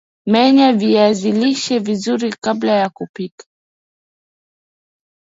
menya 0.25 0.73
viazi 0.73 1.31
lishe 1.31 1.79
vizuri 1.79 2.29
kabla 2.41 2.71
ya 2.71 2.89
kupika 2.89 3.45